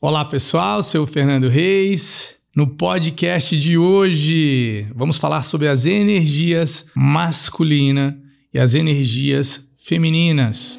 Olá 0.00 0.24
pessoal, 0.24 0.80
sou 0.80 1.04
Fernando 1.08 1.48
Reis. 1.48 2.36
No 2.54 2.68
podcast 2.68 3.56
de 3.58 3.76
hoje, 3.76 4.86
vamos 4.94 5.16
falar 5.16 5.42
sobre 5.42 5.66
as 5.66 5.86
energias 5.86 6.86
masculina 6.94 8.16
e 8.54 8.60
as 8.60 8.74
energias 8.74 9.60
femininas. 9.76 10.78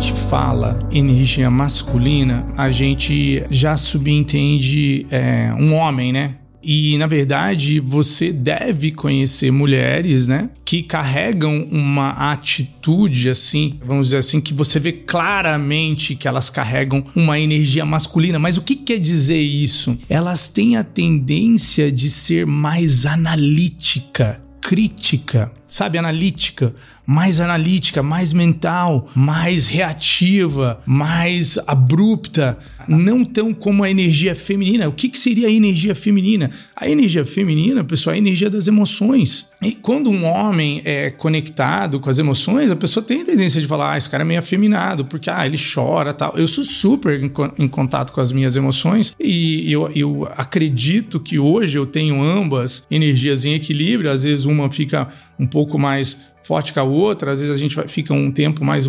Gente 0.00 0.12
fala 0.12 0.78
energia 0.92 1.50
masculina, 1.50 2.46
a 2.56 2.70
gente 2.70 3.42
já 3.50 3.76
subentende 3.76 5.04
é, 5.10 5.52
um 5.58 5.74
homem, 5.74 6.12
né? 6.12 6.36
E 6.62 6.96
na 6.98 7.08
verdade, 7.08 7.80
você 7.80 8.32
deve 8.32 8.92
conhecer 8.92 9.50
mulheres, 9.50 10.28
né, 10.28 10.50
que 10.64 10.84
carregam 10.84 11.66
uma 11.72 12.10
atitude 12.32 13.28
assim, 13.28 13.80
vamos 13.84 14.08
dizer 14.08 14.18
assim, 14.18 14.40
que 14.40 14.54
você 14.54 14.78
vê 14.78 14.92
claramente 14.92 16.14
que 16.14 16.28
elas 16.28 16.48
carregam 16.48 17.04
uma 17.16 17.38
energia 17.40 17.84
masculina. 17.84 18.38
Mas 18.38 18.56
o 18.56 18.62
que 18.62 18.76
quer 18.76 19.00
dizer 19.00 19.40
isso? 19.40 19.98
Elas 20.08 20.46
têm 20.46 20.76
a 20.76 20.84
tendência 20.84 21.90
de 21.90 22.08
ser 22.08 22.46
mais 22.46 23.04
analítica, 23.04 24.40
crítica, 24.60 25.50
sabe, 25.66 25.98
analítica 25.98 26.74
mais 27.08 27.40
analítica, 27.40 28.02
mais 28.02 28.34
mental, 28.34 29.08
mais 29.14 29.66
reativa, 29.66 30.78
mais 30.84 31.58
abrupta, 31.66 32.58
não 32.86 33.24
tão 33.24 33.54
como 33.54 33.82
a 33.82 33.90
energia 33.90 34.36
feminina. 34.36 34.86
O 34.86 34.92
que, 34.92 35.08
que 35.08 35.18
seria 35.18 35.48
a 35.48 35.50
energia 35.50 35.94
feminina? 35.94 36.50
A 36.76 36.86
energia 36.86 37.24
feminina, 37.24 37.82
pessoal, 37.82 38.12
é 38.12 38.16
a 38.16 38.18
energia 38.18 38.50
das 38.50 38.66
emoções. 38.66 39.48
E 39.62 39.72
quando 39.72 40.10
um 40.10 40.26
homem 40.26 40.82
é 40.84 41.10
conectado 41.10 41.98
com 41.98 42.10
as 42.10 42.18
emoções, 42.18 42.70
a 42.70 42.76
pessoa 42.76 43.02
tem 43.02 43.22
a 43.22 43.24
tendência 43.24 43.58
de 43.58 43.66
falar, 43.66 43.94
ah, 43.94 43.96
esse 43.96 44.10
cara 44.10 44.22
é 44.22 44.26
meio 44.26 44.40
afeminado, 44.40 45.06
porque 45.06 45.30
ah, 45.30 45.46
ele 45.46 45.56
chora 45.56 46.12
tal. 46.12 46.36
Eu 46.36 46.46
sou 46.46 46.62
super 46.62 47.18
em, 47.24 47.32
em 47.58 47.68
contato 47.68 48.12
com 48.12 48.20
as 48.20 48.30
minhas 48.30 48.54
emoções 48.54 49.16
e 49.18 49.72
eu, 49.72 49.90
eu 49.94 50.28
acredito 50.32 51.18
que 51.18 51.38
hoje 51.38 51.78
eu 51.78 51.86
tenho 51.86 52.22
ambas 52.22 52.86
energias 52.90 53.46
em 53.46 53.54
equilíbrio. 53.54 54.10
Às 54.10 54.24
vezes 54.24 54.44
uma 54.44 54.70
fica 54.70 55.08
um 55.38 55.46
pouco 55.46 55.78
mais 55.78 56.18
forte 56.48 56.72
que 56.72 56.78
a 56.78 56.82
outra, 56.82 57.30
às 57.30 57.40
vezes 57.40 57.54
a 57.54 57.58
gente 57.58 57.76
fica 57.88 58.14
um 58.14 58.32
tempo 58.32 58.64
mais 58.64 58.88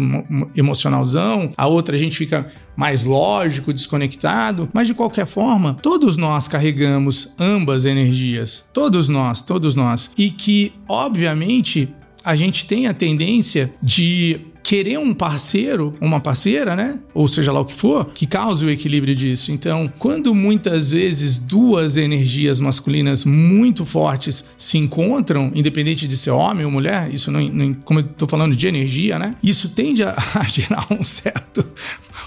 emocionalzão, 0.55 1.52
a 1.57 1.67
outra 1.67 1.93
a 1.93 1.99
gente 1.99 2.17
fica 2.17 2.47
mais 2.73 3.03
lógico, 3.03 3.73
desconectado, 3.73 4.69
mas 4.71 4.88
de 4.88 4.93
qualquer 4.93 5.25
forma, 5.25 5.75
todos 5.81 6.15
nós 6.15 6.47
carregamos 6.47 7.33
ambas 7.37 7.83
energias, 7.83 8.65
todos 8.71 9.09
nós, 9.09 9.41
todos 9.41 9.75
nós, 9.75 10.09
e 10.17 10.31
que 10.31 10.71
obviamente 10.87 11.93
a 12.23 12.33
gente 12.33 12.65
tem 12.65 12.87
a 12.87 12.93
tendência 12.93 13.73
de 13.83 14.39
querer 14.70 15.00
um 15.00 15.16
parceiro, 15.16 15.95
uma 16.00 16.20
parceira, 16.20 16.75
né? 16.75 17.00
Ou 17.12 17.28
seja 17.28 17.52
lá 17.52 17.59
o 17.59 17.66
que 17.66 17.73
for, 17.73 18.06
que 18.14 18.28
cause 18.28 18.64
o 18.64 18.70
equilíbrio 18.70 19.16
disso. 19.16 19.52
Então, 19.52 19.92
quando 19.98 20.36
muitas 20.36 20.92
vezes 20.92 21.39
duas 21.39 21.98
energias 21.98 22.59
masculinas 22.59 23.26
muito 23.26 23.84
fortes 23.84 24.45
se 24.56 24.78
encontram, 24.78 25.52
independente 25.56 26.08
de 26.08 26.16
ser 26.16 26.30
homem 26.30 26.66
ou 26.66 26.72
mulher, 26.72 27.11
isso 27.11 27.31
não, 27.31 27.42
não 27.42 27.73
como 27.73 28.02
eu 28.02 28.03
tô 28.03 28.28
falando 28.28 28.56
de 28.56 28.67
energia, 28.67 29.17
né? 29.17 29.36
Isso 29.42 29.70
tende 29.70 30.03
a, 30.03 30.16
a 30.39 30.44
gerar 30.44 30.86
um 30.92 31.04
certo 31.04 31.66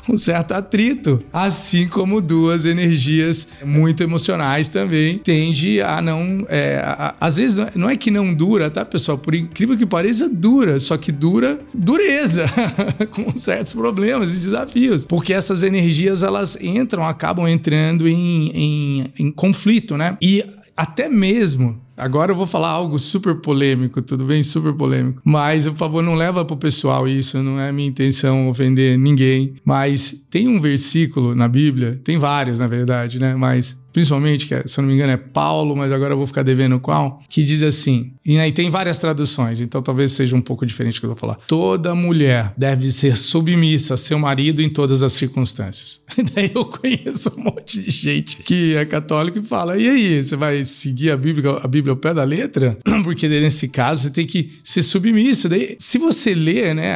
um 0.09 0.17
certo 0.17 0.53
atrito, 0.53 1.23
assim 1.33 1.87
como 1.87 2.21
duas 2.21 2.65
energias 2.65 3.49
muito 3.65 4.03
emocionais 4.03 4.69
também 4.69 5.19
tende 5.19 5.81
a 5.81 6.01
não, 6.01 6.45
é, 6.49 6.81
a, 6.83 7.15
às 7.21 7.37
vezes 7.37 7.65
não 7.75 7.89
é 7.89 7.97
que 7.97 8.11
não 8.11 8.33
dura, 8.33 8.71
tá, 8.71 8.84
pessoal? 8.84 9.19
Por 9.19 9.34
incrível 9.34 9.77
que 9.77 9.87
pareça, 9.87 10.29
dura, 10.29 10.81
só 10.81 10.97
que 10.97 11.12
dura 11.12 11.61
dureza, 11.72 12.31
com 13.10 13.34
certos 13.34 13.72
problemas 13.72 14.34
e 14.34 14.38
desafios, 14.38 15.04
porque 15.04 15.32
essas 15.32 15.62
energias 15.62 16.22
elas 16.22 16.56
entram, 16.60 17.06
acabam 17.06 17.47
entrando 17.47 18.09
em, 18.09 18.50
em, 18.54 19.12
em 19.19 19.31
conflito, 19.31 19.97
né? 19.97 20.16
E 20.20 20.44
até 20.76 21.09
mesmo 21.09 21.81
Agora 21.97 22.32
eu 22.32 22.37
vou 22.37 22.47
falar 22.47 22.71
algo 22.71 22.98
super 22.98 23.37
polêmico, 23.37 24.00
tudo 24.00 24.25
bem? 24.25 24.42
Super 24.42 24.72
polêmico. 24.72 25.21
Mas, 25.25 25.69
por 25.69 25.76
favor, 25.76 26.03
não 26.03 26.15
leva 26.15 26.44
pro 26.44 26.56
pessoal 26.56 27.06
isso, 27.06 27.42
não 27.42 27.60
é 27.60 27.71
minha 27.71 27.88
intenção 27.88 28.48
ofender 28.48 28.98
ninguém. 28.98 29.54
Mas 29.65 30.25
tem 30.31 30.48
um 30.48 30.59
versículo 30.59 31.34
na 31.34 31.47
Bíblia, 31.47 32.00
tem 32.03 32.19
vários, 32.19 32.59
na 32.59 32.66
verdade, 32.66 33.19
né? 33.19 33.37
Mas 33.37 33.78
principalmente, 33.92 34.47
que 34.47 34.54
é, 34.54 34.62
se 34.66 34.78
eu 34.78 34.82
não 34.82 34.88
me 34.88 34.94
engano 34.94 35.12
é 35.12 35.16
Paulo, 35.16 35.76
mas 35.76 35.92
agora 35.92 36.14
eu 36.14 36.16
vou 36.16 36.26
ficar 36.26 36.42
devendo 36.42 36.80
qual, 36.80 37.22
que 37.28 37.42
diz 37.42 37.62
assim, 37.62 38.12
e 38.25 38.38
aí 38.38 38.53
tem 38.53 38.70
várias 38.70 38.98
traduções, 38.98 39.60
então 39.60 39.82
talvez 39.82 40.12
seja 40.12 40.34
um 40.34 40.41
pouco 40.41 40.64
diferente 40.64 40.94
do 40.94 41.00
que 41.00 41.06
eu 41.06 41.10
vou 41.10 41.19
falar. 41.19 41.36
Toda 41.47 41.94
mulher 41.94 42.53
deve 42.56 42.91
ser 42.91 43.16
submissa 43.16 43.94
a 43.94 43.97
seu 43.97 44.19
marido 44.19 44.62
em 44.62 44.69
todas 44.69 45.03
as 45.03 45.12
circunstâncias. 45.12 46.00
Daí 46.34 46.50
eu 46.54 46.64
conheço 46.64 47.32
um 47.36 47.44
monte 47.44 47.82
de 47.82 47.91
gente 47.91 48.38
que 48.38 48.75
é 48.76 48.84
católico 48.84 49.38
e 49.38 49.42
fala, 49.42 49.78
e 49.78 49.88
aí, 49.88 50.24
você 50.24 50.36
vai 50.36 50.64
seguir 50.64 51.10
a 51.10 51.16
Bíblia, 51.16 51.50
a 51.62 51.69
Bíblia 51.69 51.92
ao 51.92 51.97
pé 51.97 52.14
da 52.14 52.24
letra? 52.24 52.78
Porque 53.04 53.28
nesse 53.28 53.69
caso 53.69 54.03
você 54.03 54.10
tem 54.10 54.26
que 54.26 54.53
ser 54.62 54.82
submisso. 54.82 55.48
Daí, 55.48 55.76
se 55.78 55.98
você 55.98 56.34
ler, 56.34 56.74
né, 56.74 56.94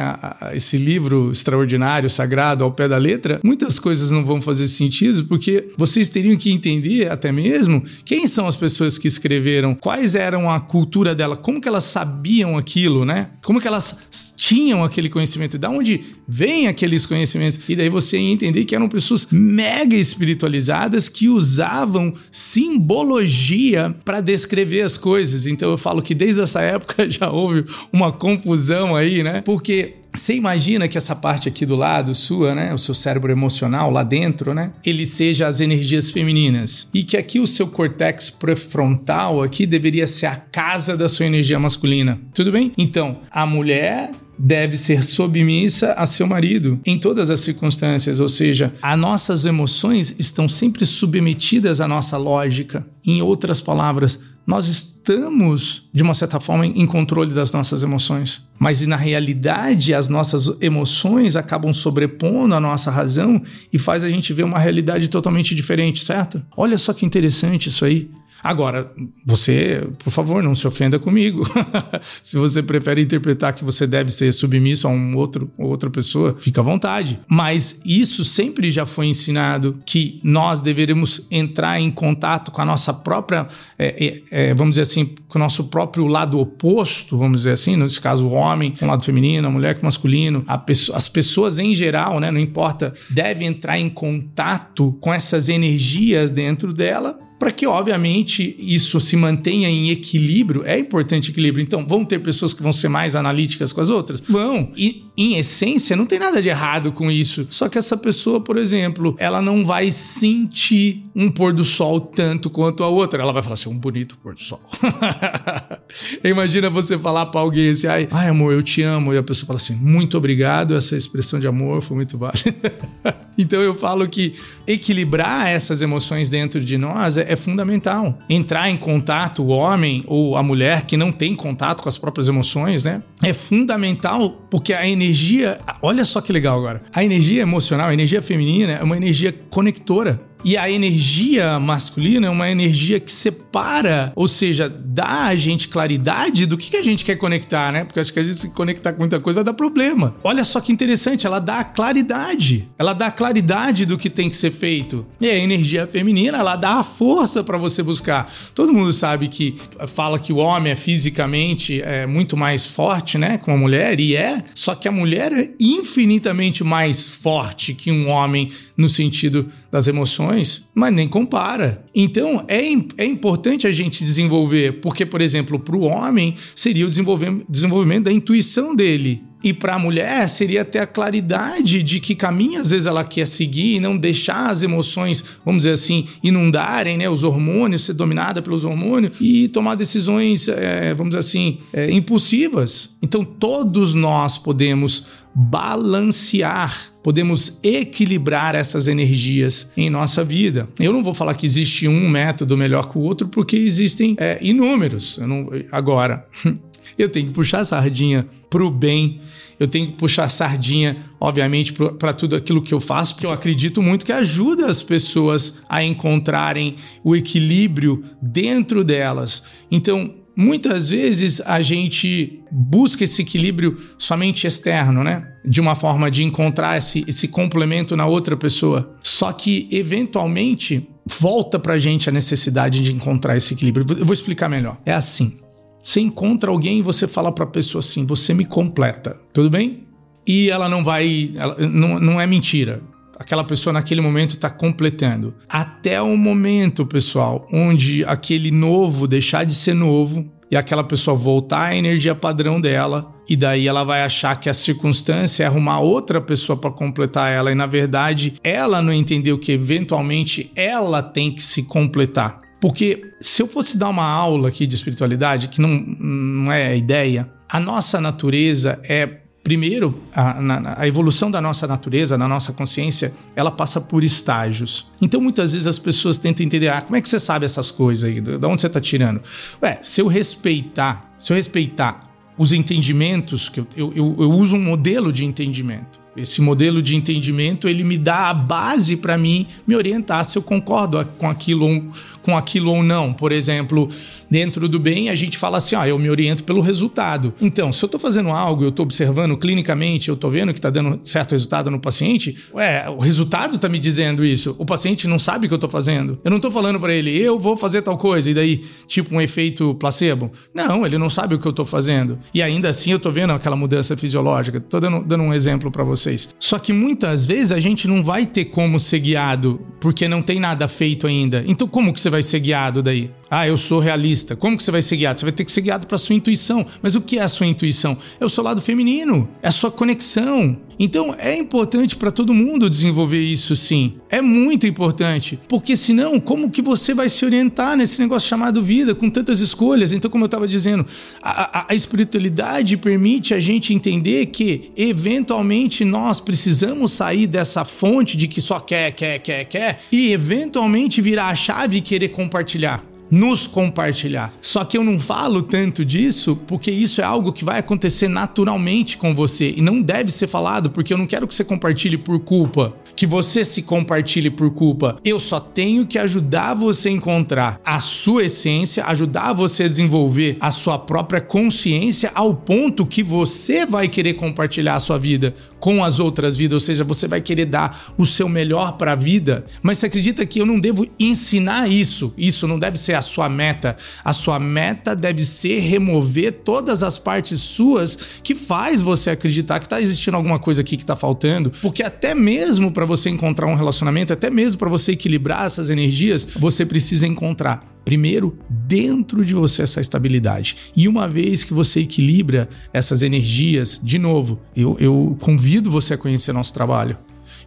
esse 0.53 0.77
livro 0.77 1.31
extraordinário, 1.31 2.09
sagrado, 2.09 2.63
ao 2.63 2.71
pé 2.71 2.87
da 2.87 2.97
letra, 2.97 3.39
muitas 3.43 3.79
coisas 3.79 4.11
não 4.11 4.25
vão 4.25 4.41
fazer 4.41 4.67
sentido, 4.67 5.25
porque 5.25 5.69
vocês 5.77 6.09
teriam 6.09 6.35
que 6.35 6.51
entender 6.51 6.86
entender 6.87 7.09
até 7.09 7.31
mesmo 7.31 7.83
quem 8.05 8.27
são 8.27 8.47
as 8.47 8.55
pessoas 8.55 8.97
que 8.97 9.07
escreveram, 9.07 9.75
quais 9.75 10.15
eram 10.15 10.49
a 10.49 10.59
cultura 10.59 11.13
dela, 11.13 11.35
como 11.35 11.61
que 11.61 11.67
elas 11.67 11.83
sabiam 11.83 12.57
aquilo, 12.57 13.05
né? 13.05 13.29
Como 13.43 13.59
que 13.59 13.67
elas 13.67 14.33
tinham 14.35 14.83
aquele 14.83 15.09
conhecimento, 15.09 15.57
de 15.57 15.67
onde 15.67 16.01
vêm 16.27 16.67
aqueles 16.67 17.05
conhecimentos. 17.05 17.59
E 17.67 17.75
daí 17.75 17.89
você 17.89 18.17
ia 18.17 18.31
entender 18.31 18.65
que 18.65 18.75
eram 18.75 18.87
pessoas 18.87 19.27
mega 19.31 19.95
espiritualizadas 19.95 21.09
que 21.09 21.27
usavam 21.27 22.13
simbologia 22.31 23.95
para 24.05 24.21
descrever 24.21 24.81
as 24.81 24.97
coisas. 24.97 25.45
Então 25.45 25.69
eu 25.71 25.77
falo 25.77 26.01
que 26.01 26.15
desde 26.15 26.41
essa 26.41 26.61
época 26.61 27.09
já 27.11 27.29
houve 27.29 27.65
uma 27.91 28.11
confusão 28.11 28.95
aí, 28.95 29.23
né? 29.23 29.41
Porque 29.41 29.95
você 30.17 30.33
imagina 30.33 30.87
que 30.87 30.97
essa 30.97 31.15
parte 31.15 31.47
aqui 31.47 31.65
do 31.65 31.75
lado 31.75 32.13
sua, 32.13 32.55
né, 32.55 32.73
o 32.73 32.77
seu 32.77 32.93
cérebro 32.93 33.31
emocional 33.31 33.91
lá 33.91 34.03
dentro, 34.03 34.53
né, 34.53 34.73
ele 34.83 35.05
seja 35.05 35.47
as 35.47 35.61
energias 35.61 36.09
femininas 36.11 36.89
e 36.93 37.03
que 37.03 37.15
aqui 37.15 37.39
o 37.39 37.47
seu 37.47 37.67
cortex 37.67 38.29
pré-frontal 38.29 39.41
aqui 39.43 39.65
deveria 39.65 40.07
ser 40.07 40.25
a 40.25 40.35
casa 40.35 40.97
da 40.97 41.07
sua 41.07 41.25
energia 41.25 41.59
masculina. 41.59 42.19
Tudo 42.33 42.51
bem? 42.51 42.71
Então, 42.77 43.19
a 43.31 43.45
mulher 43.45 44.11
deve 44.37 44.77
ser 44.77 45.03
submissa 45.03 45.93
a 45.93 46.05
seu 46.05 46.27
marido 46.27 46.79
em 46.85 46.99
todas 46.99 47.29
as 47.29 47.39
circunstâncias, 47.39 48.19
ou 48.19 48.29
seja, 48.29 48.73
as 48.81 48.99
nossas 48.99 49.45
emoções 49.45 50.15
estão 50.19 50.47
sempre 50.47 50.85
submetidas 50.85 51.81
à 51.81 51.87
nossa 51.87 52.17
lógica. 52.17 52.85
Em 53.05 53.21
outras 53.21 53.61
palavras, 53.61 54.19
nós 54.47 54.67
estamos, 54.67 55.89
de 55.93 56.01
uma 56.01 56.13
certa 56.13 56.39
forma, 56.39 56.65
em 56.65 56.85
controle 56.85 57.33
das 57.33 57.51
nossas 57.51 57.83
emoções. 57.83 58.47
Mas 58.57 58.85
na 58.87 58.95
realidade, 58.95 59.93
as 59.93 60.07
nossas 60.07 60.49
emoções 60.61 61.35
acabam 61.35 61.73
sobrepondo 61.73 62.55
a 62.55 62.59
nossa 62.59 62.89
razão 62.89 63.41
e 63.73 63.77
faz 63.77 64.05
a 64.05 64.09
gente 64.09 64.31
ver 64.31 64.43
uma 64.43 64.57
realidade 64.57 65.09
totalmente 65.09 65.53
diferente, 65.53 66.01
certo? 66.01 66.41
Olha 66.55 66.77
só 66.77 66.93
que 66.93 67.05
interessante 67.05 67.67
isso 67.67 67.83
aí. 67.83 68.09
Agora, 68.43 68.91
você, 69.25 69.87
por 69.99 70.11
favor, 70.11 70.43
não 70.43 70.55
se 70.55 70.67
ofenda 70.67 70.99
comigo. 70.99 71.43
se 72.21 72.37
você 72.37 72.61
prefere 72.61 73.01
interpretar 73.01 73.53
que 73.53 73.63
você 73.63 73.87
deve 73.87 74.11
ser 74.11 74.31
submisso 74.31 74.87
a 74.87 74.91
um 74.91 75.15
outro, 75.15 75.51
outra 75.57 75.89
pessoa, 75.89 76.35
fica 76.39 76.61
à 76.61 76.63
vontade. 76.63 77.19
Mas 77.27 77.79
isso 77.85 78.23
sempre 78.23 78.69
já 78.71 78.85
foi 78.85 79.07
ensinado 79.07 79.79
que 79.85 80.19
nós 80.23 80.59
deveríamos 80.59 81.27
entrar 81.31 81.79
em 81.79 81.91
contato 81.91 82.51
com 82.51 82.61
a 82.61 82.65
nossa 82.65 82.93
própria, 82.93 83.47
é, 83.77 84.23
é, 84.31 84.49
é 84.49 84.53
vamos 84.53 84.73
dizer 84.73 84.83
assim, 84.83 85.15
com 85.27 85.37
o 85.37 85.41
nosso 85.41 85.65
próprio 85.65 86.07
lado 86.07 86.39
oposto, 86.39 87.17
vamos 87.17 87.39
dizer 87.39 87.51
assim, 87.51 87.75
nesse 87.75 87.99
caso 87.99 88.27
o 88.27 88.31
homem 88.31 88.71
com 88.71 88.85
o 88.85 88.87
lado 88.87 89.03
feminino, 89.03 89.47
a 89.47 89.51
mulher 89.51 89.75
com 89.75 89.81
o 89.81 89.85
masculino, 89.85 90.45
as 90.93 91.07
pessoas 91.07 91.59
em 91.59 91.73
geral, 91.75 92.19
né, 92.19 92.31
não 92.31 92.39
importa, 92.39 92.93
devem 93.09 93.47
entrar 93.47 93.79
em 93.79 93.89
contato 93.89 94.97
com 95.01 95.13
essas 95.13 95.49
energias 95.49 96.31
dentro 96.31 96.73
dela 96.73 97.19
para 97.39 97.51
que, 97.51 97.67
obviamente, 97.67 98.55
isso 98.57 98.99
se 98.99 99.15
mantenha 99.15 99.69
em 99.69 99.89
equilíbrio. 99.89 100.65
É 100.65 100.77
importante 100.77 101.31
equilíbrio. 101.31 101.63
Então, 101.63 101.85
vão 101.85 102.03
ter 102.03 102.19
pessoas 102.19 102.53
que 102.53 102.63
vão 102.63 102.73
ser 102.73 102.89
mais 102.89 103.15
analíticas 103.15 103.71
com 103.71 103.81
as 103.81 103.89
outras? 103.89 104.21
Vão. 104.21 104.71
E, 104.75 105.03
em 105.15 105.37
essência, 105.37 105.95
não 105.95 106.05
tem 106.05 106.19
nada 106.19 106.41
de 106.41 106.49
errado 106.49 106.91
com 106.91 107.11
isso. 107.11 107.45
Só 107.49 107.69
que 107.69 107.77
essa 107.77 107.95
pessoa, 107.95 108.41
por 108.41 108.57
exemplo, 108.57 109.15
ela 109.19 109.41
não 109.41 109.65
vai 109.65 109.91
sentir 109.91 111.03
um 111.15 111.29
pôr 111.29 111.53
do 111.53 111.63
sol 111.63 112.01
tanto 112.01 112.49
quanto 112.49 112.83
a 112.83 112.87
outra. 112.87 113.21
Ela 113.21 113.33
vai 113.33 113.43
falar 113.43 113.53
assim: 113.53 113.69
um 113.69 113.77
bonito 113.77 114.17
pôr 114.21 114.33
do 114.33 114.41
sol. 114.41 114.61
Imagina 116.23 116.69
você 116.69 116.97
falar 116.97 117.27
para 117.27 117.41
alguém 117.41 117.69
assim: 117.69 117.87
ai, 117.87 118.07
ai, 118.11 118.29
amor, 118.29 118.53
eu 118.53 118.63
te 118.63 118.81
amo. 118.81 119.13
E 119.13 119.17
a 119.17 119.23
pessoa 119.23 119.47
fala 119.47 119.57
assim: 119.57 119.75
muito 119.75 120.17
obrigado, 120.17 120.75
essa 120.75 120.95
expressão 120.95 121.39
de 121.39 121.47
amor 121.47 121.81
foi 121.81 121.97
muito 121.97 122.17
válida. 122.17 122.73
então, 123.37 123.61
eu 123.61 123.75
falo 123.75 124.07
que 124.07 124.33
equilibrar 124.65 125.47
essas 125.47 125.81
emoções 125.81 126.29
dentro 126.29 126.59
de 126.59 126.77
nós 126.77 127.17
é 127.17 127.27
é 127.27 127.35
fundamental. 127.35 128.17
Entrar 128.29 128.69
em 128.69 128.77
contato, 128.77 129.43
o 129.43 129.47
homem 129.49 130.03
ou 130.07 130.37
a 130.37 130.41
mulher 130.41 130.85
que 130.85 130.95
não 130.95 131.11
tem 131.11 131.35
contato 131.35 131.83
com 131.83 131.89
as 131.89 131.97
próprias 131.97 132.27
emoções, 132.27 132.83
né? 132.83 133.03
É 133.21 133.33
fundamental 133.33 134.29
porque 134.49 134.73
a 134.73 134.87
energia. 134.87 135.59
Olha 135.81 136.05
só 136.05 136.21
que 136.21 136.31
legal 136.31 136.57
agora. 136.57 136.81
A 136.93 137.03
energia 137.03 137.41
emocional, 137.41 137.89
a 137.89 137.93
energia 137.93 138.21
feminina 138.21 138.73
é 138.73 138.83
uma 138.83 138.95
energia 138.95 139.33
conectora. 139.49 140.26
E 140.43 140.55
a 140.55 140.69
energia 140.69 141.59
masculina 141.59 142.27
é 142.27 142.29
uma 142.29 142.49
energia 142.49 142.99
que 142.99 143.11
separa, 143.11 144.13
ou 144.15 144.27
seja, 144.27 144.69
dá 144.69 145.25
a 145.25 145.35
gente 145.35 145.67
claridade 145.67 146.45
do 146.45 146.57
que, 146.57 146.75
a 146.77 146.83
gente 146.83 147.03
quer 147.03 147.15
conectar, 147.15 147.71
né? 147.71 147.83
Porque 147.83 147.99
acho 147.99 148.13
que 148.13 148.19
a 148.19 148.23
gente 148.23 148.35
se 148.35 148.49
conectar 148.49 148.93
com 148.93 148.99
muita 148.99 149.19
coisa 149.19 149.37
vai 149.37 149.43
dar 149.43 149.53
problema. 149.53 150.15
Olha 150.23 150.43
só 150.43 150.61
que 150.61 150.71
interessante, 150.71 151.25
ela 151.25 151.39
dá 151.39 151.59
a 151.59 151.63
claridade. 151.63 152.69
Ela 152.77 152.93
dá 152.93 153.07
a 153.07 153.11
claridade 153.11 153.85
do 153.85 153.97
que 153.97 154.09
tem 154.09 154.29
que 154.29 154.35
ser 154.35 154.51
feito. 154.51 155.05
E 155.19 155.29
a 155.29 155.35
energia 155.35 155.87
feminina, 155.87 156.37
ela 156.37 156.55
dá 156.55 156.75
a 156.75 156.83
força 156.83 157.43
para 157.43 157.57
você 157.57 157.81
buscar. 157.81 158.31
Todo 158.53 158.73
mundo 158.73 158.93
sabe 158.93 159.27
que 159.27 159.55
fala 159.87 160.19
que 160.19 160.31
o 160.31 160.37
homem 160.37 160.71
é 160.71 160.75
fisicamente 160.75 161.81
é, 161.81 162.05
muito 162.05 162.37
mais 162.37 162.65
forte, 162.65 163.17
né? 163.17 163.37
Com 163.37 163.51
a 163.51 163.57
mulher, 163.57 163.99
e 163.99 164.15
é. 164.15 164.43
Só 164.53 164.75
que 164.75 164.87
a 164.87 164.91
mulher 164.91 165.31
é 165.31 165.51
infinitamente 165.59 166.63
mais 166.63 167.09
forte 167.09 167.73
que 167.73 167.91
um 167.91 168.09
homem 168.09 168.49
no 168.75 168.87
sentido 168.87 169.49
das 169.71 169.87
emoções, 169.87 170.26
mas 170.73 170.93
nem 170.93 171.07
compara. 171.07 171.85
Então 171.93 172.43
é, 172.47 172.61
é 172.97 173.05
importante 173.05 173.67
a 173.67 173.71
gente 173.71 174.03
desenvolver, 174.03 174.79
porque, 174.81 175.05
por 175.05 175.21
exemplo, 175.21 175.59
para 175.59 175.75
o 175.75 175.81
homem 175.81 176.35
seria 176.55 176.85
o 176.85 176.89
desenvolvimento 176.89 178.05
da 178.05 178.11
intuição 178.11 178.75
dele. 178.75 179.26
E 179.43 179.53
para 179.53 179.75
a 179.75 179.79
mulher 179.79 180.27
seria 180.27 180.65
ter 180.65 180.79
a 180.79 180.87
claridade 180.87 181.83
de 181.83 181.99
que 181.99 182.15
caminho 182.15 182.59
às 182.59 182.71
vezes 182.71 182.87
ela 182.87 183.03
quer 183.03 183.27
seguir 183.27 183.75
e 183.75 183.79
não 183.79 183.95
deixar 183.97 184.49
as 184.49 184.63
emoções, 184.63 185.23
vamos 185.45 185.63
dizer 185.63 185.73
assim, 185.73 186.05
inundarem, 186.23 186.97
né, 186.97 187.09
os 187.09 187.23
hormônios, 187.23 187.85
ser 187.85 187.93
dominada 187.93 188.41
pelos 188.41 188.63
hormônios 188.63 189.17
e 189.21 189.47
tomar 189.49 189.75
decisões, 189.75 190.47
é, 190.47 190.93
vamos 190.95 191.11
dizer 191.11 191.19
assim, 191.19 191.59
é, 191.71 191.91
impulsivas. 191.91 192.95
Então 193.01 193.23
todos 193.23 193.93
nós 193.93 194.37
podemos 194.37 195.05
balancear, 195.39 196.91
podemos 197.03 197.59
equilibrar 197.61 198.55
essas 198.55 198.87
energias 198.87 199.71
em 199.77 199.87
nossa 199.87 200.23
vida. 200.23 200.67
Eu 200.79 200.91
não 200.91 201.03
vou 201.03 201.13
falar 201.13 201.35
que 201.35 201.45
existe 201.45 201.87
um 201.87 202.09
método 202.09 202.57
melhor 202.57 202.91
que 202.91 202.97
o 202.97 203.01
outro, 203.01 203.27
porque 203.27 203.55
existem 203.55 204.15
é, 204.19 204.39
inúmeros. 204.41 205.19
Não, 205.19 205.47
agora, 205.71 206.25
eu 206.97 207.09
tenho 207.09 207.27
que 207.27 207.33
puxar 207.33 207.59
a 207.59 207.65
sardinha 207.65 208.27
pro 208.49 208.69
bem, 208.69 209.21
eu 209.59 209.67
tenho 209.67 209.87
que 209.87 209.93
puxar 209.93 210.25
a 210.25 210.29
sardinha, 210.29 211.05
obviamente, 211.19 211.73
para 211.73 212.13
tudo 212.13 212.35
aquilo 212.35 212.61
que 212.61 212.73
eu 212.73 212.79
faço, 212.79 213.15
porque 213.15 213.25
eu 213.25 213.31
acredito 213.31 213.81
muito 213.81 214.05
que 214.05 214.11
ajuda 214.11 214.67
as 214.67 214.81
pessoas 214.81 215.59
a 215.67 215.83
encontrarem 215.83 216.75
o 217.03 217.15
equilíbrio 217.15 218.03
dentro 218.21 218.83
delas. 218.83 219.41
Então, 219.71 220.13
muitas 220.35 220.89
vezes 220.89 221.41
a 221.41 221.63
gente 221.63 222.43
busca 222.51 223.03
esse 223.03 223.23
equilíbrio 223.23 223.79
somente 223.97 224.45
externo, 224.45 225.03
né? 225.03 225.27
De 225.43 225.59
uma 225.59 225.73
forma 225.73 226.11
de 226.11 226.23
encontrar 226.23 226.77
esse, 226.77 227.03
esse 227.07 227.27
complemento 227.27 227.95
na 227.95 228.05
outra 228.05 228.37
pessoa. 228.37 228.95
Só 229.01 229.33
que, 229.33 229.67
eventualmente, 229.71 230.87
volta 231.07 231.57
pra 231.57 231.79
gente 231.79 232.07
a 232.07 232.11
necessidade 232.11 232.81
de 232.81 232.93
encontrar 232.93 233.35
esse 233.35 233.55
equilíbrio. 233.55 233.85
Eu 233.97 234.05
vou 234.05 234.13
explicar 234.13 234.47
melhor. 234.47 234.77
É 234.85 234.93
assim. 234.93 235.39
Você 235.87 236.01
encontra 236.01 236.51
alguém 236.51 236.79
e 236.79 236.81
você 236.81 237.07
fala 237.07 237.31
pra 237.31 237.45
pessoa 237.45 237.79
assim: 237.79 238.05
você 238.05 238.33
me 238.33 238.43
completa, 238.43 239.17
tudo 239.31 239.49
bem? 239.49 239.87
E 240.27 240.49
ela 240.49 240.67
não 240.67 240.83
vai. 240.83 241.31
Ela, 241.33 241.55
não, 241.59 241.97
não 241.97 242.19
é 242.19 242.27
mentira 242.27 242.83
aquela 243.17 243.43
pessoa 243.43 243.73
naquele 243.73 244.01
momento 244.01 244.31
está 244.31 244.47
completando. 244.47 245.33
Até 245.49 245.99
o 245.99 246.15
momento, 246.15 246.85
pessoal, 246.85 247.47
onde 247.51 248.05
aquele 248.05 248.51
novo 248.51 249.07
deixar 249.07 249.43
de 249.43 249.55
ser 249.55 249.73
novo 249.73 250.29
e 250.51 250.57
aquela 250.57 250.83
pessoa 250.83 251.17
voltar 251.17 251.69
à 251.69 251.75
energia 251.75 252.13
padrão 252.13 252.61
dela, 252.61 253.11
e 253.27 253.35
daí 253.35 253.67
ela 253.67 253.83
vai 253.83 254.03
achar 254.03 254.39
que 254.39 254.49
a 254.49 254.53
circunstância 254.53 255.43
é 255.43 255.47
arrumar 255.47 255.79
outra 255.79 256.21
pessoa 256.21 256.55
para 256.55 256.69
completar 256.69 257.31
ela, 257.31 257.51
e 257.51 257.55
na 257.55 257.65
verdade 257.65 258.35
ela 258.43 258.81
não 258.81 258.93
entendeu 258.93 259.39
que 259.39 259.53
eventualmente 259.53 260.51
ela 260.55 261.01
tem 261.01 261.33
que 261.33 261.41
se 261.41 261.63
completar. 261.63 262.39
Porque 262.59 263.11
se 263.21 263.41
eu 263.41 263.47
fosse 263.47 263.77
dar 263.77 263.89
uma 263.89 264.05
aula 264.05 264.49
aqui 264.49 264.65
de 264.65 264.75
espiritualidade, 264.75 265.47
que 265.47 265.61
não, 265.61 265.69
não 265.69 266.51
é 266.51 266.67
a 266.67 266.75
ideia, 266.75 267.29
a 267.47 267.59
nossa 267.59 268.01
natureza 268.01 268.79
é 268.83 269.21
Primeiro, 269.47 269.97
a, 270.13 270.81
a, 270.81 270.87
evolução 270.89 271.31
da 271.31 271.39
nossa 271.39 271.65
natureza, 271.65 272.17
da 272.17 272.27
nossa 272.27 272.51
consciência, 272.51 273.13
ela 273.33 273.49
passa 273.49 273.79
por 273.79 274.03
estágios. 274.03 274.87
Então, 275.01 275.21
muitas 275.21 275.53
vezes 275.53 275.65
as 275.65 275.79
pessoas 275.79 276.17
tentam 276.17 276.45
entender: 276.45 276.67
ah, 276.67 276.81
como 276.81 276.97
é 276.97 277.01
que 277.01 277.07
você 277.07 277.17
sabe 277.17 277.45
essas 277.45 277.71
coisas 277.71 278.09
aí? 278.09 278.19
De 278.19 278.45
onde 278.45 278.59
você 278.59 278.67
está 278.67 278.81
tirando? 278.81 279.21
Ué, 279.63 279.79
se 279.81 280.01
eu 280.01 280.07
respeitar, 280.07 281.15
se 281.17 281.31
eu 281.31 281.37
respeitar 281.37 282.11
os 282.37 282.51
entendimentos, 282.51 283.47
que 283.47 283.61
eu, 283.61 283.67
eu, 283.77 283.93
eu 283.95 284.31
uso 284.31 284.57
um 284.57 284.61
modelo 284.61 285.13
de 285.13 285.23
entendimento. 285.23 285.97
Esse 286.17 286.41
modelo 286.41 286.81
de 286.81 286.95
entendimento 286.95 287.67
ele 287.67 287.83
me 287.83 287.97
dá 287.97 288.29
a 288.29 288.33
base 288.33 288.97
para 288.97 289.17
mim 289.17 289.45
me 289.67 289.75
orientar 289.75 290.25
se 290.25 290.35
eu 290.35 290.41
concordo 290.41 291.05
com 291.19 291.29
aquilo, 291.29 291.91
com 292.23 292.35
aquilo 292.35 292.71
ou 292.71 292.81
não. 292.81 293.13
Por 293.13 293.31
exemplo, 293.31 293.87
dentro 294.29 294.67
do 294.67 294.79
bem 294.79 295.09
a 295.09 295.15
gente 295.15 295.37
fala 295.37 295.59
assim, 295.59 295.75
ó, 295.75 295.85
eu 295.85 295.99
me 295.99 296.09
oriento 296.09 296.43
pelo 296.43 296.59
resultado. 296.59 297.33
Então, 297.39 297.71
se 297.71 297.83
eu 297.83 297.87
estou 297.87 297.99
fazendo 297.99 298.29
algo, 298.29 298.63
eu 298.63 298.69
estou 298.69 298.83
observando 298.83 299.37
clinicamente, 299.37 300.09
eu 300.09 300.15
estou 300.15 300.31
vendo 300.31 300.51
que 300.51 300.59
está 300.59 300.71
dando 300.71 300.99
certo 301.03 301.33
resultado 301.33 301.69
no 301.69 301.79
paciente, 301.79 302.35
ué, 302.53 302.89
o 302.89 302.97
resultado 302.97 303.57
está 303.57 303.69
me 303.69 303.77
dizendo 303.77 304.25
isso. 304.25 304.55
O 304.57 304.65
paciente 304.65 305.07
não 305.07 305.19
sabe 305.19 305.45
o 305.45 305.49
que 305.49 305.53
eu 305.53 305.57
estou 305.57 305.69
fazendo. 305.69 306.17
Eu 306.23 306.31
não 306.31 306.37
estou 306.37 306.51
falando 306.51 306.79
para 306.79 306.93
ele, 306.93 307.15
eu 307.15 307.37
vou 307.37 307.55
fazer 307.55 307.83
tal 307.83 307.97
coisa 307.97 308.29
e 308.29 308.33
daí 308.33 308.63
tipo 308.87 309.15
um 309.15 309.21
efeito 309.21 309.75
placebo. 309.75 310.31
Não, 310.51 310.83
ele 310.83 310.97
não 310.97 311.11
sabe 311.11 311.35
o 311.35 311.39
que 311.39 311.45
eu 311.45 311.51
estou 311.51 311.65
fazendo. 311.65 312.17
E 312.33 312.41
ainda 312.41 312.69
assim 312.69 312.89
eu 312.89 312.97
estou 312.97 313.11
vendo 313.11 313.33
aquela 313.33 313.55
mudança 313.55 313.95
fisiológica. 313.95 314.57
Estou 314.57 314.79
dando, 314.79 315.03
dando 315.03 315.23
um 315.23 315.33
exemplo 315.33 315.69
para 315.69 315.83
você 315.83 316.06
vocês. 316.07 316.29
Só 316.39 316.57
que 316.57 316.71
muitas 316.71 317.25
vezes 317.25 317.51
a 317.51 317.59
gente 317.59 317.87
não 317.87 318.03
vai 318.03 318.25
ter 318.25 318.45
como 318.45 318.79
ser 318.79 318.99
guiado, 318.99 319.61
porque 319.79 320.07
não 320.07 320.21
tem 320.21 320.39
nada 320.39 320.67
feito 320.67 321.05
ainda. 321.05 321.43
Então 321.47 321.67
como 321.67 321.93
que 321.93 321.99
você 321.99 322.09
vai 322.09 322.23
ser 322.23 322.39
guiado 322.39 322.81
daí? 322.81 323.11
Ah, 323.29 323.47
eu 323.47 323.57
sou 323.57 323.79
realista. 323.79 324.35
Como 324.35 324.55
que 324.55 324.63
você 324.63 324.71
vai 324.71 324.81
ser 324.81 324.95
guiado? 324.95 325.19
Você 325.19 325.25
vai 325.25 325.33
ter 325.33 325.43
que 325.43 325.51
ser 325.51 325.61
guiado 325.61 325.85
para 325.85 325.97
sua 325.97 326.15
intuição. 326.15 326.65
Mas 326.81 326.95
o 326.95 327.01
que 327.01 327.19
é 327.19 327.21
a 327.21 327.27
sua 327.27 327.45
intuição? 327.45 327.97
É 328.19 328.25
o 328.25 328.29
seu 328.29 328.43
lado 328.43 328.61
feminino, 328.61 329.27
é 329.41 329.49
a 329.49 329.51
sua 329.51 329.69
conexão. 329.69 330.57
Então 330.79 331.15
é 331.17 331.35
importante 331.35 331.95
para 331.95 332.11
todo 332.11 332.33
mundo 332.33 332.69
desenvolver 332.69 333.19
isso 333.19 333.55
sim. 333.55 333.95
É 334.09 334.21
muito 334.21 334.65
importante, 334.67 335.39
porque 335.49 335.75
senão 335.75 336.19
como 336.19 336.51
que 336.51 336.61
você 336.61 336.93
vai 336.93 337.09
se 337.09 337.25
orientar 337.25 337.75
nesse 337.75 337.99
negócio 337.99 338.29
chamado 338.29 338.61
vida 338.61 338.93
com 338.95 339.09
tantas 339.09 339.39
escolhas? 339.39 339.91
Então, 339.91 340.09
como 340.09 340.23
eu 340.23 340.27
estava 340.27 340.47
dizendo, 340.47 340.85
a, 341.21 341.59
a, 341.59 341.65
a 341.69 341.75
espiritualidade 341.75 342.77
permite 342.77 343.33
a 343.33 343.39
gente 343.39 343.73
entender 343.73 344.27
que 344.27 344.71
eventualmente 344.77 345.83
nós 345.83 345.96
precisamos 346.23 346.93
sair 346.93 347.27
dessa 347.27 347.65
fonte 347.65 348.15
de 348.15 348.27
que 348.27 348.39
só 348.39 348.59
quer, 348.59 348.91
quer, 348.91 349.19
quer, 349.19 349.45
quer 349.45 349.79
e 349.91 350.11
eventualmente 350.11 351.01
virar 351.01 351.29
a 351.29 351.35
chave 351.35 351.77
e 351.77 351.81
querer 351.81 352.09
compartilhar 352.09 352.86
nos 353.09 353.47
compartilhar. 353.47 354.33
Só 354.41 354.63
que 354.63 354.77
eu 354.77 354.83
não 354.83 354.99
falo 354.99 355.41
tanto 355.41 355.83
disso 355.85 356.35
porque 356.47 356.71
isso 356.71 357.01
é 357.01 357.03
algo 357.03 357.33
que 357.33 357.45
vai 357.45 357.59
acontecer 357.59 358.07
naturalmente 358.07 358.97
com 358.97 359.13
você 359.13 359.53
e 359.55 359.61
não 359.61 359.81
deve 359.81 360.11
ser 360.11 360.27
falado 360.27 360.69
porque 360.69 360.93
eu 360.93 360.97
não 360.97 361.07
quero 361.07 361.27
que 361.27 361.35
você 361.35 361.43
compartilhe 361.43 361.97
por 361.97 362.19
culpa, 362.19 362.73
que 362.95 363.05
você 363.05 363.45
se 363.45 363.61
compartilhe 363.61 364.29
por 364.29 364.51
culpa. 364.51 364.99
Eu 365.03 365.19
só 365.19 365.39
tenho 365.39 365.85
que 365.85 365.97
ajudar 365.97 366.53
você 366.53 366.89
a 366.89 366.91
encontrar 366.91 367.61
a 367.63 367.79
sua 367.79 368.25
essência, 368.25 368.85
ajudar 368.85 369.33
você 369.33 369.63
a 369.63 369.67
desenvolver 369.67 370.37
a 370.39 370.51
sua 370.51 370.77
própria 370.79 371.21
consciência 371.21 372.11
ao 372.13 372.33
ponto 372.33 372.85
que 372.85 373.03
você 373.03 373.65
vai 373.65 373.87
querer 373.87 374.15
compartilhar 374.15 374.75
a 374.75 374.79
sua 374.79 374.97
vida 374.97 375.33
com 375.59 375.83
as 375.83 375.99
outras 375.99 376.37
vidas, 376.37 376.53
ou 376.53 376.59
seja, 376.59 376.83
você 376.83 377.07
vai 377.07 377.21
querer 377.21 377.45
dar 377.45 377.93
o 377.97 378.05
seu 378.05 378.29
melhor 378.29 378.73
para 378.73 378.93
a 378.93 378.95
vida. 378.95 379.45
Mas 379.61 379.77
você 379.77 379.87
acredita 379.87 380.25
que 380.25 380.39
eu 380.39 380.45
não 380.45 380.59
devo 380.59 380.85
ensinar 380.99 381.69
isso? 381.69 382.13
Isso 382.17 382.47
não 382.47 382.59
deve 382.59 382.77
ser 382.77 382.93
a 382.97 383.01
sua 383.01 383.29
meta. 383.29 383.77
A 384.03 384.11
sua 384.11 384.39
meta 384.39 384.95
deve 384.95 385.23
ser 385.23 385.59
remover 385.59 386.31
todas 386.43 386.83
as 386.83 386.97
partes 386.97 387.39
suas 387.39 387.97
que 388.23 388.35
faz 388.35 388.81
você 388.81 389.09
acreditar 389.09 389.59
que 389.59 389.69
tá 389.69 389.81
existindo 389.81 390.17
alguma 390.17 390.39
coisa 390.39 390.61
aqui 390.61 390.75
que 390.75 390.85
tá 390.85 390.95
faltando, 390.95 391.51
porque 391.61 391.83
até 391.83 392.13
mesmo 392.13 392.71
para 392.71 392.85
você 392.85 393.09
encontrar 393.09 393.47
um 393.47 393.55
relacionamento, 393.55 394.13
até 394.13 394.29
mesmo 394.29 394.57
para 394.57 394.69
você 394.69 394.91
equilibrar 394.91 395.45
essas 395.45 395.69
energias, 395.69 396.27
você 396.35 396.65
precisa 396.65 397.07
encontrar 397.07 397.77
primeiro 397.87 398.37
dentro 398.49 399.23
de 399.23 399.33
você 399.33 399.61
essa 399.61 399.79
estabilidade. 399.79 400.57
E 400.75 400.89
uma 400.89 401.07
vez 401.07 401.45
que 401.45 401.53
você 401.53 401.79
equilibra 401.79 402.49
essas 402.73 403.01
energias, 403.01 403.79
de 403.81 403.97
novo, 403.97 404.41
eu, 404.53 404.75
eu 404.77 405.17
convido 405.21 405.71
você 405.71 405.93
a 405.93 405.97
conhecer 405.97 406.33
nosso 406.33 406.53
trabalho. 406.53 406.97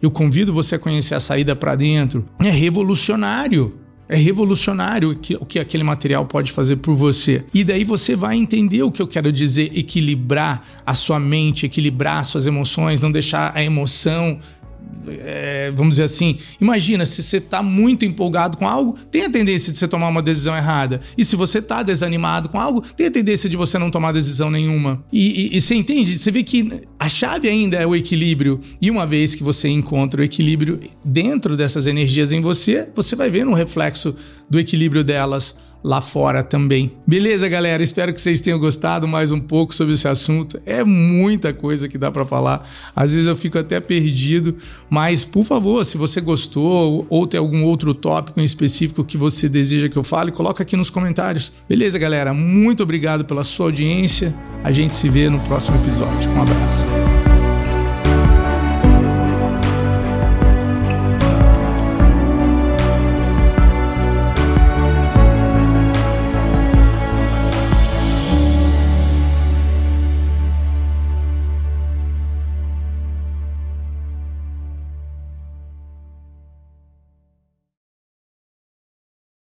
Eu 0.01 0.09
convido 0.09 0.51
você 0.51 0.75
a 0.75 0.79
conhecer 0.79 1.13
a 1.13 1.19
saída 1.19 1.55
para 1.55 1.75
dentro. 1.75 2.25
É 2.39 2.49
revolucionário. 2.49 3.80
É 4.11 4.17
revolucionário 4.17 5.11
o 5.39 5.45
que, 5.45 5.57
aquele 5.57 5.85
material 5.85 6.25
pode 6.25 6.51
fazer 6.51 6.75
por 6.75 6.93
você. 6.95 7.45
E 7.53 7.63
daí 7.63 7.85
você 7.85 8.13
vai 8.13 8.35
entender 8.35 8.83
o 8.83 8.91
que 8.91 9.01
eu 9.01 9.07
quero 9.07 9.31
dizer: 9.31 9.71
equilibrar 9.73 10.65
a 10.85 10.93
sua 10.93 11.17
mente, 11.17 11.65
equilibrar 11.65 12.25
suas 12.25 12.45
emoções, 12.45 12.99
não 12.99 13.09
deixar 13.09 13.55
a 13.55 13.63
emoção 13.63 14.37
é, 15.07 15.71
vamos 15.75 15.93
dizer 15.93 16.03
assim, 16.03 16.37
imagina 16.59 17.05
se 17.05 17.21
você 17.21 17.37
está 17.37 17.63
muito 17.63 18.05
empolgado 18.05 18.57
com 18.57 18.67
algo, 18.67 18.97
tem 19.09 19.25
a 19.25 19.29
tendência 19.29 19.71
de 19.71 19.77
você 19.77 19.87
tomar 19.87 20.07
uma 20.07 20.21
decisão 20.21 20.55
errada. 20.55 21.01
E 21.17 21.25
se 21.25 21.35
você 21.35 21.59
está 21.59 21.83
desanimado 21.83 22.49
com 22.49 22.59
algo, 22.59 22.81
tem 22.81 23.07
a 23.07 23.11
tendência 23.11 23.49
de 23.49 23.57
você 23.57 23.77
não 23.77 23.91
tomar 23.91 24.11
decisão 24.11 24.51
nenhuma. 24.51 25.03
E, 25.11 25.53
e, 25.53 25.57
e, 25.57 25.61
você 25.61 25.75
entende? 25.75 26.17
Você 26.17 26.31
vê 26.31 26.43
que 26.43 26.81
a 26.99 27.09
chave 27.09 27.47
ainda 27.47 27.77
é 27.77 27.85
o 27.85 27.95
equilíbrio. 27.95 28.61
E 28.81 28.89
uma 28.89 29.05
vez 29.05 29.35
que 29.35 29.43
você 29.43 29.67
encontra 29.69 30.21
o 30.21 30.23
equilíbrio 30.23 30.79
dentro 31.03 31.57
dessas 31.57 31.87
energias 31.87 32.31
em 32.31 32.41
você, 32.41 32.89
você 32.95 33.15
vai 33.15 33.29
ver 33.29 33.47
um 33.47 33.53
reflexo 33.53 34.15
do 34.49 34.59
equilíbrio 34.59 35.03
delas 35.03 35.55
lá 35.83 36.01
fora 36.01 36.43
também. 36.43 36.91
Beleza, 37.05 37.47
galera? 37.47 37.81
Espero 37.81 38.13
que 38.13 38.21
vocês 38.21 38.41
tenham 38.41 38.59
gostado 38.59 39.07
mais 39.07 39.31
um 39.31 39.39
pouco 39.39 39.73
sobre 39.73 39.93
esse 39.93 40.07
assunto. 40.07 40.59
É 40.65 40.83
muita 40.83 41.53
coisa 41.53 41.87
que 41.87 41.97
dá 41.97 42.11
para 42.11 42.25
falar. 42.25 42.69
Às 42.95 43.13
vezes 43.13 43.27
eu 43.27 43.35
fico 43.35 43.57
até 43.57 43.79
perdido, 43.79 44.55
mas 44.89 45.23
por 45.23 45.43
favor, 45.43 45.85
se 45.85 45.97
você 45.97 46.21
gostou 46.21 47.05
ou 47.09 47.27
tem 47.27 47.39
algum 47.39 47.63
outro 47.63 47.93
tópico 47.93 48.39
em 48.39 48.43
específico 48.43 49.03
que 49.03 49.17
você 49.17 49.49
deseja 49.49 49.89
que 49.89 49.97
eu 49.97 50.03
fale, 50.03 50.31
coloca 50.31 50.63
aqui 50.63 50.75
nos 50.75 50.89
comentários. 50.89 51.51
Beleza, 51.67 51.97
galera? 51.97 52.33
Muito 52.33 52.83
obrigado 52.83 53.25
pela 53.25 53.43
sua 53.43 53.67
audiência. 53.67 54.35
A 54.63 54.71
gente 54.71 54.95
se 54.95 55.09
vê 55.09 55.29
no 55.29 55.39
próximo 55.41 55.77
episódio. 55.77 56.29
Um 56.31 56.41
abraço. 56.41 57.30